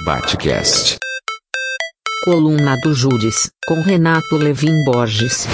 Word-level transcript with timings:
Batcast. 0.00 0.98
Coluna 2.24 2.76
do 2.82 2.92
Júris, 2.92 3.52
com 3.68 3.80
Renato 3.82 4.36
Levin 4.36 4.84
Borges. 4.84 5.46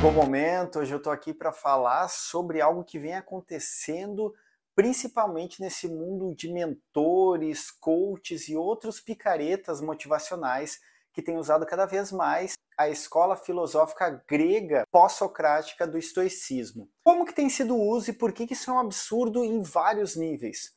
Bom 0.00 0.10
momento, 0.10 0.80
hoje 0.80 0.92
eu 0.92 0.98
estou 0.98 1.12
aqui 1.12 1.32
para 1.32 1.52
falar 1.52 2.08
sobre 2.08 2.60
algo 2.60 2.82
que 2.82 2.98
vem 2.98 3.14
acontecendo 3.14 4.34
principalmente 4.74 5.60
nesse 5.60 5.88
mundo 5.88 6.34
de 6.34 6.52
mentores, 6.52 7.70
coaches 7.70 8.48
e 8.48 8.56
outros 8.56 9.00
picaretas 9.00 9.80
motivacionais 9.80 10.80
que 11.12 11.22
têm 11.22 11.38
usado 11.38 11.64
cada 11.64 11.86
vez 11.86 12.10
mais 12.10 12.54
a 12.76 12.88
escola 12.88 13.36
filosófica 13.36 14.22
grega 14.28 14.84
pós-socrática 14.90 15.86
do 15.86 15.96
estoicismo. 15.96 16.88
Como 17.04 17.24
que 17.24 17.32
tem 17.32 17.48
sido 17.48 17.76
o 17.76 17.88
uso 17.88 18.10
e 18.10 18.14
por 18.14 18.32
que 18.32 18.52
isso 18.52 18.70
é 18.70 18.74
um 18.74 18.80
absurdo 18.80 19.44
em 19.44 19.62
vários 19.62 20.16
níveis? 20.16 20.74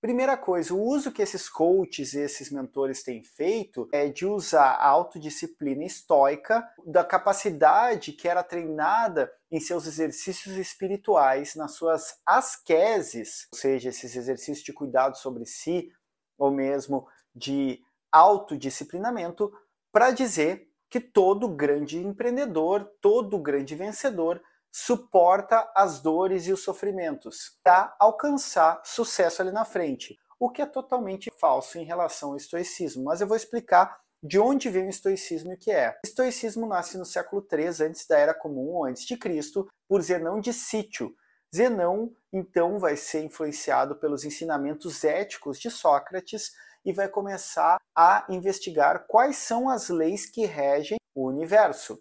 Primeira 0.00 0.34
coisa, 0.34 0.72
o 0.72 0.80
uso 0.80 1.12
que 1.12 1.20
esses 1.20 1.46
coaches 1.46 2.14
e 2.14 2.20
esses 2.20 2.50
mentores 2.50 3.02
têm 3.02 3.22
feito 3.22 3.86
é 3.92 4.08
de 4.08 4.24
usar 4.24 4.72
a 4.76 4.86
autodisciplina 4.86 5.84
estoica, 5.84 6.66
da 6.86 7.04
capacidade 7.04 8.12
que 8.12 8.26
era 8.26 8.42
treinada 8.42 9.30
em 9.50 9.60
seus 9.60 9.86
exercícios 9.86 10.56
espirituais, 10.56 11.54
nas 11.54 11.72
suas 11.72 12.18
asqueses, 12.24 13.46
ou 13.52 13.58
seja, 13.58 13.90
esses 13.90 14.16
exercícios 14.16 14.64
de 14.64 14.72
cuidado 14.72 15.18
sobre 15.18 15.44
si, 15.44 15.90
ou 16.38 16.50
mesmo 16.50 17.06
de 17.34 17.78
autodisciplinamento, 18.10 19.52
para 19.92 20.12
dizer 20.12 20.66
que 20.88 20.98
todo 20.98 21.46
grande 21.46 21.98
empreendedor, 21.98 22.90
todo 23.02 23.38
grande 23.38 23.74
vencedor 23.74 24.40
suporta 24.72 25.70
as 25.74 26.00
dores 26.00 26.46
e 26.46 26.52
os 26.52 26.62
sofrimentos 26.62 27.58
para 27.62 27.94
alcançar 27.98 28.80
sucesso 28.84 29.42
ali 29.42 29.50
na 29.50 29.64
frente, 29.64 30.18
o 30.38 30.50
que 30.50 30.62
é 30.62 30.66
totalmente 30.66 31.30
falso 31.38 31.78
em 31.78 31.84
relação 31.84 32.30
ao 32.30 32.36
estoicismo. 32.36 33.04
Mas 33.04 33.20
eu 33.20 33.26
vou 33.26 33.36
explicar 33.36 34.00
de 34.22 34.38
onde 34.38 34.68
vem 34.68 34.86
o 34.86 34.90
estoicismo 34.90 35.52
e 35.52 35.54
o 35.54 35.58
que 35.58 35.70
é. 35.70 35.90
O 35.90 36.06
estoicismo 36.06 36.66
nasce 36.66 36.98
no 36.98 37.04
século 37.04 37.46
III 37.50 37.86
antes 37.86 38.06
da 38.06 38.18
Era 38.18 38.34
Comum 38.34 38.84
antes 38.84 39.04
de 39.06 39.16
Cristo, 39.16 39.68
por 39.88 40.02
Zenão 40.02 40.40
de 40.40 40.52
Sítio. 40.52 41.14
Zenão, 41.54 42.12
então, 42.32 42.78
vai 42.78 42.96
ser 42.96 43.24
influenciado 43.24 43.96
pelos 43.96 44.24
ensinamentos 44.24 45.02
éticos 45.02 45.58
de 45.58 45.70
Sócrates 45.70 46.52
e 46.84 46.92
vai 46.92 47.08
começar 47.08 47.80
a 47.94 48.24
investigar 48.28 49.06
quais 49.06 49.36
são 49.36 49.68
as 49.68 49.88
leis 49.88 50.26
que 50.26 50.46
regem 50.46 50.98
o 51.14 51.26
universo 51.26 52.00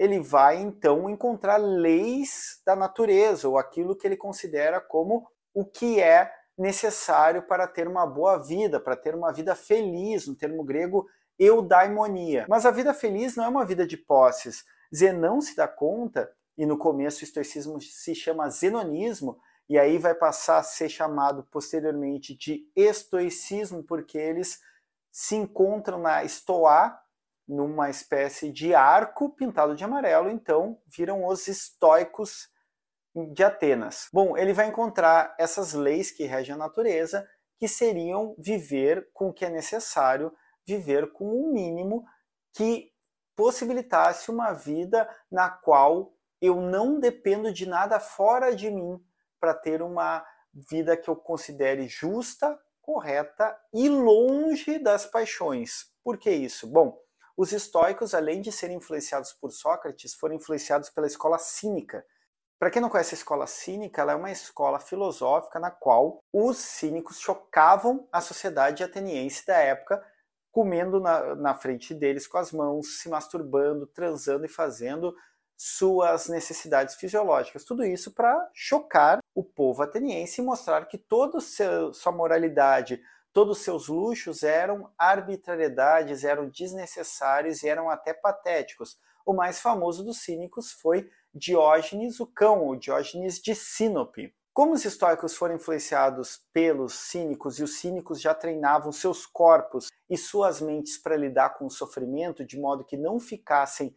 ele 0.00 0.18
vai 0.18 0.56
então 0.56 1.10
encontrar 1.10 1.58
leis 1.58 2.62
da 2.64 2.74
natureza, 2.74 3.46
ou 3.46 3.58
aquilo 3.58 3.94
que 3.94 4.06
ele 4.06 4.16
considera 4.16 4.80
como 4.80 5.28
o 5.52 5.62
que 5.62 6.00
é 6.00 6.32
necessário 6.56 7.42
para 7.42 7.68
ter 7.68 7.86
uma 7.86 8.06
boa 8.06 8.38
vida, 8.38 8.80
para 8.80 8.96
ter 8.96 9.14
uma 9.14 9.30
vida 9.30 9.54
feliz, 9.54 10.26
no 10.26 10.34
termo 10.34 10.64
grego 10.64 11.06
eudaimonia. 11.38 12.46
Mas 12.48 12.64
a 12.64 12.70
vida 12.70 12.94
feliz 12.94 13.36
não 13.36 13.44
é 13.44 13.48
uma 13.48 13.66
vida 13.66 13.86
de 13.86 13.98
posses. 13.98 14.64
Zenão 14.94 15.38
se 15.42 15.54
dá 15.54 15.68
conta, 15.68 16.32
e 16.56 16.64
no 16.64 16.78
começo 16.78 17.20
o 17.20 17.24
estoicismo 17.24 17.78
se 17.78 18.14
chama 18.14 18.48
zenonismo, 18.48 19.38
e 19.68 19.78
aí 19.78 19.98
vai 19.98 20.14
passar 20.14 20.60
a 20.60 20.62
ser 20.62 20.88
chamado 20.88 21.46
posteriormente 21.50 22.34
de 22.34 22.66
estoicismo, 22.74 23.82
porque 23.82 24.16
eles 24.16 24.60
se 25.12 25.36
encontram 25.36 25.98
na 25.98 26.24
estoá, 26.24 26.98
numa 27.50 27.90
espécie 27.90 28.52
de 28.52 28.74
arco 28.74 29.28
pintado 29.34 29.74
de 29.74 29.82
amarelo, 29.82 30.30
então 30.30 30.80
viram 30.86 31.26
os 31.26 31.48
estoicos 31.48 32.48
de 33.32 33.42
Atenas. 33.42 34.08
Bom, 34.12 34.36
ele 34.36 34.52
vai 34.52 34.68
encontrar 34.68 35.34
essas 35.36 35.72
leis 35.72 36.12
que 36.12 36.24
regem 36.24 36.54
a 36.54 36.58
natureza, 36.58 37.28
que 37.58 37.66
seriam 37.66 38.36
viver 38.38 39.10
com 39.12 39.28
o 39.28 39.32
que 39.32 39.44
é 39.44 39.50
necessário, 39.50 40.32
viver 40.64 41.12
com 41.12 41.24
o 41.24 41.52
mínimo 41.52 42.04
que 42.54 42.92
possibilitasse 43.34 44.30
uma 44.30 44.52
vida 44.52 45.08
na 45.30 45.50
qual 45.50 46.14
eu 46.40 46.60
não 46.60 47.00
dependo 47.00 47.52
de 47.52 47.66
nada 47.66 47.98
fora 47.98 48.54
de 48.54 48.70
mim 48.70 49.02
para 49.40 49.54
ter 49.54 49.82
uma 49.82 50.24
vida 50.52 50.96
que 50.96 51.10
eu 51.10 51.16
considere 51.16 51.88
justa, 51.88 52.56
correta 52.80 53.58
e 53.74 53.88
longe 53.88 54.78
das 54.78 55.04
paixões. 55.04 55.92
Por 56.04 56.16
que 56.16 56.30
isso? 56.30 56.66
Bom, 56.66 56.98
os 57.40 57.52
estoicos, 57.52 58.12
além 58.12 58.42
de 58.42 58.52
serem 58.52 58.76
influenciados 58.76 59.32
por 59.32 59.50
Sócrates, 59.50 60.14
foram 60.14 60.34
influenciados 60.34 60.90
pela 60.90 61.06
escola 61.06 61.38
cínica. 61.38 62.04
Para 62.58 62.70
quem 62.70 62.82
não 62.82 62.90
conhece 62.90 63.14
a 63.14 63.16
escola 63.16 63.46
cínica, 63.46 64.02
ela 64.02 64.12
é 64.12 64.14
uma 64.14 64.30
escola 64.30 64.78
filosófica 64.78 65.58
na 65.58 65.70
qual 65.70 66.22
os 66.30 66.58
cínicos 66.58 67.18
chocavam 67.18 68.06
a 68.12 68.20
sociedade 68.20 68.84
ateniense 68.84 69.46
da 69.46 69.56
época, 69.56 70.04
comendo 70.52 71.00
na, 71.00 71.34
na 71.34 71.54
frente 71.54 71.94
deles 71.94 72.26
com 72.26 72.36
as 72.36 72.52
mãos, 72.52 73.00
se 73.00 73.08
masturbando, 73.08 73.86
transando 73.86 74.44
e 74.44 74.48
fazendo 74.48 75.16
suas 75.56 76.28
necessidades 76.28 76.96
fisiológicas. 76.96 77.64
Tudo 77.64 77.86
isso 77.86 78.12
para 78.12 78.50
chocar 78.52 79.18
o 79.34 79.42
povo 79.42 79.82
ateniense 79.82 80.42
e 80.42 80.44
mostrar 80.44 80.84
que 80.88 80.98
toda 80.98 81.40
sua 81.40 82.12
moralidade, 82.12 83.00
Todos 83.32 83.58
os 83.58 83.64
seus 83.64 83.86
luxos 83.86 84.42
eram 84.42 84.90
arbitrariedades, 84.98 86.24
eram 86.24 86.48
desnecessários 86.48 87.62
e 87.62 87.68
eram 87.68 87.88
até 87.88 88.12
patéticos. 88.12 88.98
O 89.24 89.32
mais 89.32 89.60
famoso 89.60 90.02
dos 90.02 90.18
cínicos 90.18 90.72
foi 90.72 91.08
Diógenes 91.32 92.18
o 92.18 92.26
cão, 92.26 92.64
ou 92.64 92.74
Diógenes 92.74 93.40
de 93.40 93.54
Sinope. 93.54 94.34
Como 94.52 94.72
os 94.72 94.84
estoicos 94.84 95.36
foram 95.36 95.54
influenciados 95.54 96.44
pelos 96.52 96.94
cínicos 96.94 97.60
e 97.60 97.62
os 97.62 97.78
cínicos 97.78 98.20
já 98.20 98.34
treinavam 98.34 98.90
seus 98.90 99.24
corpos 99.24 99.88
e 100.08 100.16
suas 100.16 100.60
mentes 100.60 100.98
para 100.98 101.16
lidar 101.16 101.50
com 101.50 101.66
o 101.66 101.70
sofrimento 101.70 102.44
de 102.44 102.58
modo 102.58 102.84
que 102.84 102.96
não 102.96 103.20
ficassem 103.20 103.94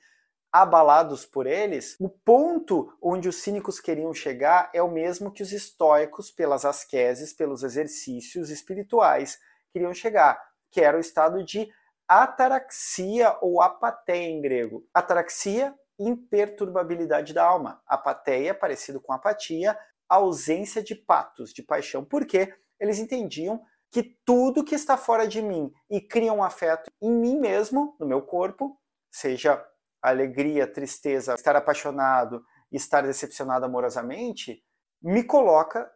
abalados 0.53 1.25
por 1.25 1.47
eles, 1.47 1.97
o 1.99 2.07
ponto 2.07 2.95
onde 3.01 3.27
os 3.27 3.37
cínicos 3.37 3.79
queriam 3.79 4.13
chegar 4.13 4.69
é 4.71 4.83
o 4.83 4.91
mesmo 4.91 5.31
que 5.31 5.41
os 5.41 5.51
estoicos, 5.51 6.29
pelas 6.29 6.63
asqueses, 6.63 7.33
pelos 7.33 7.63
exercícios 7.63 8.51
espirituais, 8.51 9.39
queriam 9.71 9.91
chegar, 9.95 10.39
que 10.69 10.79
era 10.79 10.95
o 10.95 10.99
estado 10.99 11.43
de 11.43 11.67
ataraxia 12.07 13.35
ou 13.41 13.63
apateia 13.63 14.29
em 14.29 14.41
grego. 14.41 14.85
Ataraxia, 14.93 15.73
imperturbabilidade 15.97 17.33
da 17.33 17.43
alma. 17.43 17.81
Apateia, 17.87 18.53
parecido 18.53 19.01
com 19.01 19.11
apatia, 19.11 19.75
ausência 20.07 20.83
de 20.83 20.93
patos, 20.93 21.51
de 21.51 21.63
paixão. 21.63 22.05
Porque 22.05 22.53
eles 22.79 22.99
entendiam 22.99 23.59
que 23.89 24.03
tudo 24.23 24.63
que 24.63 24.75
está 24.75 24.97
fora 24.97 25.27
de 25.27 25.41
mim 25.41 25.71
e 25.89 25.99
cria 25.99 26.33
um 26.33 26.43
afeto 26.43 26.91
em 27.01 27.11
mim 27.11 27.39
mesmo, 27.39 27.95
no 27.99 28.05
meu 28.05 28.21
corpo, 28.21 28.79
seja 29.11 29.63
alegria, 30.03 30.67
tristeza, 30.67 31.33
estar 31.33 31.55
apaixonado, 31.55 32.43
estar 32.71 33.01
decepcionado 33.01 33.65
amorosamente, 33.65 34.61
me 35.01 35.23
coloca 35.23 35.89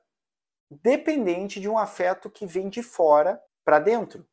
dependente 0.70 1.60
de 1.60 1.68
um 1.68 1.78
afeto 1.78 2.30
que 2.30 2.46
vem 2.46 2.70
de 2.70 2.82
fora 2.82 3.40
para 3.64 3.80
dentro. 3.80 4.26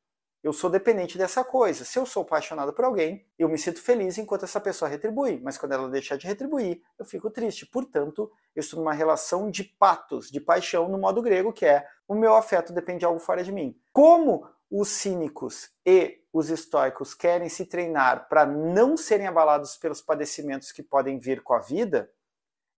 Eu 0.42 0.52
sou 0.52 0.68
dependente 0.68 1.16
dessa 1.16 1.42
coisa. 1.42 1.86
Se 1.86 1.98
eu 1.98 2.04
sou 2.04 2.22
apaixonado 2.22 2.72
por 2.72 2.84
alguém, 2.84 3.26
eu 3.38 3.48
me 3.48 3.56
sinto 3.56 3.80
feliz 3.80 4.18
enquanto 4.18 4.44
essa 4.44 4.60
pessoa 4.60 4.90
retribui, 4.90 5.40
mas 5.42 5.56
quando 5.56 5.72
ela 5.72 5.88
deixar 5.88 6.18
de 6.18 6.26
retribuir, 6.26 6.82
eu 6.98 7.04
fico 7.04 7.30
triste. 7.30 7.64
Portanto, 7.64 8.30
eu 8.54 8.60
estou 8.60 8.78
numa 8.78 8.92
relação 8.92 9.50
de 9.50 9.64
patos, 9.64 10.30
de 10.30 10.40
paixão 10.40 10.86
no 10.88 10.98
modo 10.98 11.22
grego, 11.22 11.52
que 11.52 11.64
é 11.64 11.86
o 12.06 12.14
meu 12.14 12.34
afeto 12.34 12.74
depende 12.74 13.00
de 13.00 13.04
algo 13.06 13.18
fora 13.18 13.42
de 13.42 13.50
mim. 13.50 13.74
Como 13.90 14.46
os 14.70 14.88
cínicos 14.88 15.70
e 15.86 16.23
os 16.34 16.50
estoicos 16.50 17.14
querem 17.14 17.48
se 17.48 17.64
treinar 17.64 18.28
para 18.28 18.44
não 18.44 18.96
serem 18.96 19.28
abalados 19.28 19.76
pelos 19.76 20.02
padecimentos 20.02 20.72
que 20.72 20.82
podem 20.82 21.16
vir 21.16 21.44
com 21.44 21.54
a 21.54 21.60
vida, 21.60 22.10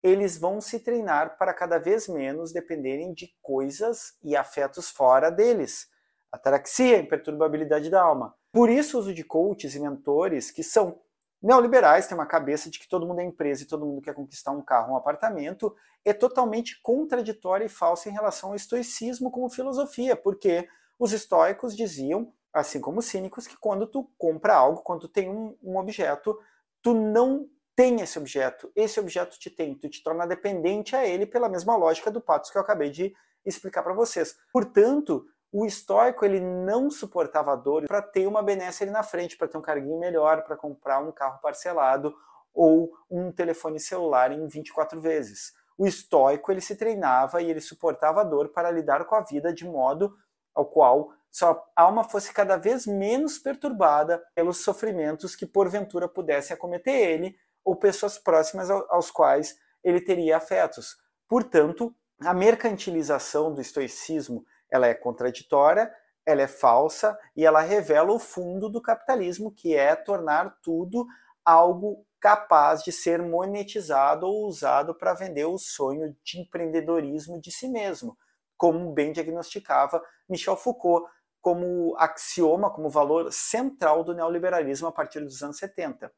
eles 0.03 0.37
vão 0.37 0.61
se 0.61 0.81
treinar 0.81 1.39
para 1.39 1.55
cada 1.55 1.79
vez 1.79 2.09
menos 2.09 2.53
dependerem 2.53 3.15
de 3.15 3.33
coisas 3.41 4.19
e 4.25 4.35
afetos 4.35 4.91
fora 4.91 5.31
deles. 5.31 5.89
Ataraxia, 6.33 6.99
imperturbabilidade 6.99 7.89
da 7.89 8.03
alma. 8.03 8.35
Por 8.53 8.69
isso, 8.69 8.97
o 8.97 9.01
uso 9.01 9.15
de 9.15 9.23
coaches 9.23 9.77
e 9.77 9.81
mentores 9.81 10.51
que 10.51 10.65
são 10.65 11.01
neoliberais, 11.41 12.09
têm 12.09 12.19
uma 12.19 12.27
cabeça 12.27 12.69
de 12.69 12.81
que 12.81 12.89
todo 12.89 13.07
mundo 13.07 13.21
é 13.21 13.25
empresa 13.25 13.63
e 13.63 13.67
todo 13.67 13.87
mundo 13.87 14.03
quer 14.03 14.15
conquistar 14.15 14.51
um 14.51 14.63
carro, 14.63 14.95
um 14.95 14.97
apartamento, 14.97 15.77
é 16.05 16.13
totalmente 16.13 16.81
contraditório 16.83 17.67
e 17.67 17.69
falso 17.69 18.09
em 18.09 18.13
relação 18.13 18.49
ao 18.49 18.57
estoicismo 18.57 19.31
como 19.31 19.49
filosofia, 19.49 20.17
porque 20.17 20.69
os 20.99 21.13
estoicos 21.13 21.77
diziam 21.77 22.33
assim 22.55 22.81
como 22.81 23.01
os 23.01 23.07
cínicos, 23.07 23.47
que 23.47 23.57
quando 23.59 23.87
tu 23.87 24.09
compra 24.17 24.55
algo, 24.55 24.83
quando 24.83 25.01
tu 25.01 25.09
tem 25.09 25.29
um, 25.29 25.57
um 25.63 25.77
objeto, 25.77 26.39
tu 26.81 26.95
não 26.95 27.49
tem 27.77 28.01
esse 28.01 28.19
objeto, 28.19 28.71
esse 28.77 29.01
objeto 29.01 29.39
te 29.39 29.51
tem, 29.51 29.75
tu 29.75 29.89
te 29.89 30.03
torna 30.03 30.27
dependente 30.27 30.95
a 30.95 31.05
ele 31.05 31.27
pela 31.27 31.49
mesma 31.49 31.77
lógica 31.77 32.11
do 32.11 32.21
patos 32.21 32.51
que 32.51 32.57
eu 32.57 32.63
acabei 32.63 32.89
de 32.89 33.13
explicar 33.45 33.83
para 33.83 33.93
vocês. 33.93 34.37
Portanto, 34.53 35.27
O 35.57 35.65
estoico 35.65 36.25
ele 36.25 36.41
não 36.41 36.91
suportava 36.91 37.57
dor 37.57 37.85
para 37.87 38.03
ter 38.03 38.27
uma 38.27 38.43
benesse 38.43 38.83
ali 38.83 38.91
na 38.91 39.05
frente, 39.05 39.37
para 39.37 39.47
ter 39.47 39.57
um 39.57 39.63
carguinho 39.63 40.01
melhor, 40.01 40.43
para 40.43 40.57
comprar 40.57 40.99
um 40.99 41.13
carro 41.13 41.39
parcelado 41.41 42.13
ou 42.53 42.91
um 43.09 43.31
telefone 43.31 43.79
celular 43.79 44.33
em 44.33 44.49
24 44.49 45.01
vezes. 45.01 45.53
O 45.79 45.87
estoico 45.87 46.51
ele 46.51 46.61
se 46.61 46.75
treinava 46.75 47.41
e 47.41 47.49
ele 47.49 47.61
suportava 47.61 48.23
a 48.23 48.25
dor 48.25 48.49
para 48.49 48.69
lidar 48.73 49.05
com 49.05 49.15
a 49.15 49.21
vida 49.21 49.55
de 49.55 49.65
modo 49.65 50.13
ao 50.53 50.67
qual 50.67 51.13
sua 51.35 51.61
alma 51.75 52.05
fosse 52.05 52.33
cada 52.33 52.57
vez 52.57 52.87
menos 52.87 53.41
perturbada 53.41 54.25
pelos 54.37 54.63
sofrimentos 54.63 55.35
que 55.35 55.45
porventura 55.45 56.09
pudessem 56.09 56.55
acometer 56.55 56.95
ele 56.95 57.37
ou 57.65 57.75
pessoas 57.75 58.17
próximas 58.17 58.71
aos 58.71 59.11
quais 59.11 59.59
ele 59.83 60.01
teria 60.01 60.37
afetos. 60.37 60.97
Portanto, 61.29 61.93
a 62.21 62.33
mercantilização 62.33 63.53
do 63.53 63.61
estoicismo 63.61 64.47
ela 64.71 64.87
é 64.87 64.95
contraditória, 64.95 65.93
ela 66.25 66.43
é 66.43 66.47
falsa 66.47 67.19
e 67.35 67.45
ela 67.45 67.61
revela 67.61 68.13
o 68.13 68.21
fundo 68.21 68.71
do 68.71 68.81
capitalismo, 68.81 69.51
que 69.51 69.75
é 69.75 69.97
tornar 69.97 70.57
tudo 70.63 71.05
algo 71.45 72.07
capaz 72.21 72.85
de 72.85 72.93
ser 72.93 73.21
monetizado 73.21 74.25
ou 74.25 74.47
usado 74.47 74.95
para 74.95 75.15
vender 75.15 75.47
o 75.47 75.59
sonho 75.59 76.17
de 76.23 76.39
empreendedorismo 76.39 77.41
de 77.41 77.51
si 77.51 77.69
mesmo, 77.69 78.17
como 78.57 78.93
bem 78.93 79.11
diagnosticava 79.11 80.01
Michel 80.29 80.57
Foucault 80.57 81.13
como 81.45 81.95
axioma, 81.99 82.71
como 82.71 82.89
valor 82.89 83.31
central 83.31 84.03
do 84.03 84.15
neoliberalismo 84.15 84.89
a 84.89 84.93
partir 84.93 85.21
dos 85.21 85.43
anos 85.43 85.59
70. 85.59 86.11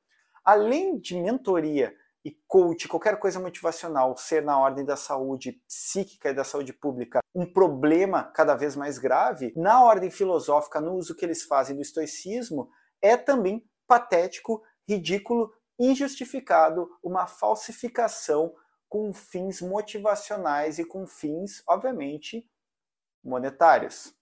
Além 0.45 1.01
de 1.01 1.19
mentoria 1.19 1.93
e 2.25 2.31
coach, 2.47 2.87
qualquer 2.87 3.19
coisa 3.19 3.41
motivacional, 3.41 4.17
ser 4.17 4.41
na 4.41 4.57
ordem 4.57 4.85
da 4.85 4.95
saúde 4.95 5.61
psíquica 5.67 6.31
e 6.31 6.33
da 6.33 6.45
saúde 6.45 6.73
pública 6.73 7.19
um 7.35 7.45
problema 7.45 8.23
cada 8.23 8.55
vez 8.55 8.77
mais 8.77 8.99
grave, 8.99 9.53
na 9.57 9.83
ordem 9.83 10.13
filosófica, 10.13 10.81
no 10.81 10.95
uso 10.95 11.17
que 11.17 11.25
eles 11.25 11.43
fazem 11.43 11.75
do 11.75 11.83
estoicismo, 11.83 12.71
é 13.03 13.17
também 13.17 13.69
patético, 13.85 14.63
ridículo, 14.89 15.53
injustificado, 15.77 16.89
uma 17.03 17.27
falsificação 17.27 18.55
com 18.89 19.13
fins 19.13 19.61
motivacionais 19.61 20.79
e 20.79 20.85
com 20.85 21.05
fins, 21.05 21.65
obviamente, 21.67 22.49
monetários. 23.25 24.16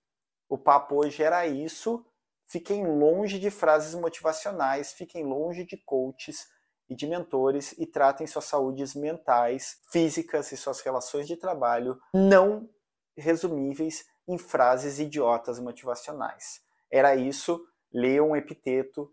O 0.55 0.59
papo 0.59 0.95
hoje 0.95 1.21
era 1.21 1.45
isso. 1.49 2.07
Fiquem 2.47 2.87
longe 2.87 3.41
de 3.41 3.51
frases 3.51 3.93
motivacionais, 3.93 4.93
fiquem 4.93 5.25
longe 5.25 5.65
de 5.65 5.77
coaches 5.77 6.47
e 6.89 6.95
de 6.95 7.09
mentores 7.09 7.73
e 7.77 7.85
tratem 7.85 8.25
suas 8.25 8.45
saúdes 8.45 8.95
mentais, 8.95 9.79
físicas 9.91 10.53
e 10.53 10.57
suas 10.57 10.81
relações 10.81 11.27
de 11.27 11.37
trabalho 11.37 11.99
não 12.15 12.71
resumíveis 13.17 14.05
em 14.29 14.39
frases 14.39 15.01
idiotas 15.01 15.59
motivacionais. 15.59 16.61
Era 16.89 17.17
isso, 17.17 17.61
leiam 17.93 18.31
um 18.31 18.37
epiteto 18.37 19.13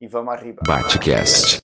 e 0.00 0.08
vamos 0.08 0.34
arriba. 0.34 0.62
Batcast. 0.66 1.60